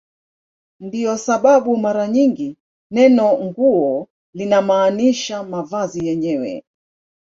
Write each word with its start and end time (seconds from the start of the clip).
Ndiyo 0.79 1.17
sababu 1.17 1.77
mara 1.77 2.07
nyingi 2.07 2.57
neno 2.91 3.37
"nguo" 3.45 4.07
linamaanisha 4.33 5.43
mavazi 5.43 6.05
yenyewe. 6.07 6.63